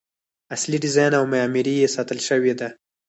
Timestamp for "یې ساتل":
1.81-2.19